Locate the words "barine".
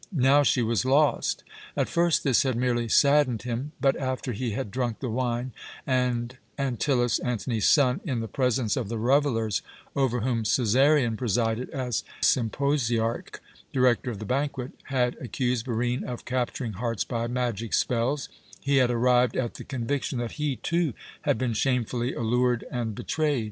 15.67-16.03